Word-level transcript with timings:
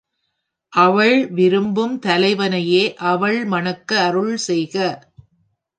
அவள் 0.73 1.27
விரும்பும் 1.29 1.99
தலைவனையே 1.99 2.83
அவள் 3.05 3.45
மணக்க 3.45 3.99
அருள் 4.01 4.35
செய்க! 4.47 4.75